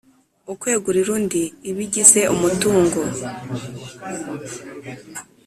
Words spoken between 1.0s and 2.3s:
undi ibigize